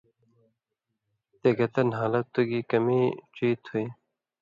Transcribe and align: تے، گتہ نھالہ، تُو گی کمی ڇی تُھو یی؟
تے، 1.39 1.49
گتہ 1.57 1.81
نھالہ، 1.91 2.21
تُو 2.33 2.41
گی 2.49 2.59
کمی 2.69 3.01
ڇی 3.35 3.49
تُھو 3.63 3.75
یی؟ 3.81 3.85